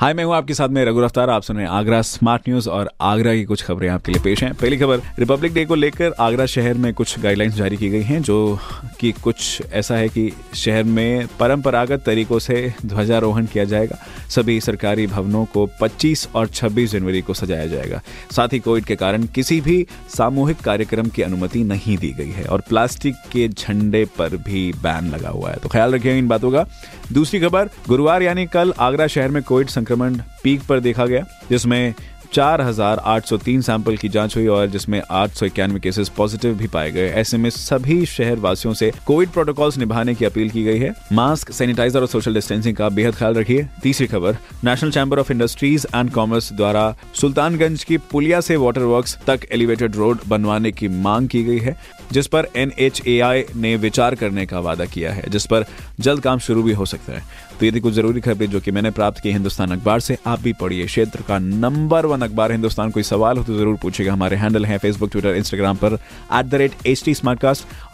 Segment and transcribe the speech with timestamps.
[0.00, 2.68] हाय, मैं हूँ आपके साथ में रघु रफ्तार। आप सुन रहे हैं आगरा स्मार्ट न्यूज़
[2.70, 6.12] और आगरा की कुछ खबरें आपके लिए पेश हैं। पहली खबर रिपब्लिक डे को लेकर
[6.20, 8.58] आगरा शहर में कुछ गाइडलाइंस जारी की गई हैं, जो
[9.00, 13.96] कि कुछ ऐसा है कि शहर में परंपरागत तरीकों से ध्वजारोहण किया जाएगा।
[14.28, 18.96] सभी सरकारी भवनों को 25 और 26 जनवरी को सजाया जाएगा। साथ ही कोविड के
[18.96, 19.86] कारण किसी भी
[20.16, 25.10] सामूहिक कार्यक्रम की अनुमति नहीं दी गई है और प्लास्टिक के झंडे पर भी बैन
[25.10, 26.66] लगा हुआ है। तो ख्याल रखिएगा इन बातों का।
[27.12, 31.94] दूसरी खबर गुरुवार यानी कल आगरा शहर में कोविड संक्रमण पीक पर देखा गया जिसमें
[32.32, 37.08] 4,803 सैंपल की जाँच हुई और जिसमें आठ सौ इक्यानवे केसेस पॉजिटिव भी पाए गए।
[37.10, 41.52] ऐसे में सभी शहर वासियों से कोविड प्रोटोकॉल्स निभाने की अपील की गई है। मास्क
[41.52, 46.10] सैनिटाइजर और सोशल डिस्टेंसिंग का बेहद ख्याल रखिए। तीसरी खबर national chamber of industries and
[46.10, 51.42] commerce द्वारा सुल्तानगंज की पुलिया से वाटर वर्क्स तक एलिवेटेड रोड बनवाने की मांग की
[51.44, 51.76] गई है।
[52.14, 55.64] जिस पर NHAI ने विचार करने का वादा किया है जिस पर
[56.00, 57.22] जल्द काम शुरू भी हो सकता है।
[57.60, 60.40] तो ये थी कुछ ज़रूरी खबरें जो कि मैंने प्राप्त की हिंदुस्तान अखबार से आप
[60.40, 64.36] भी पढ़िए। क्षेत्र का नंबर वन अखबार हिंदुस्तान कोई सवाल हो तो ज़रूर पूछेगा हमारे
[64.36, 67.14] हैंडल है फेसबुक ट्विटर इंस्टाग्राम पर at the rate H T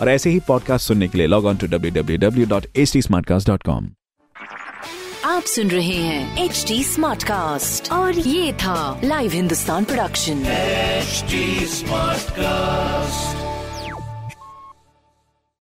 [0.00, 2.92] और ऐसे ही पॉडकास्ट सुनने के लिए log on to W W W dot H
[2.92, 3.00] T
[5.24, 10.42] आप सुन रहे हैं एच डी स्मार्ट कास्ट और ये था live Hindustan production
[11.02, 13.49] HD Smartcast.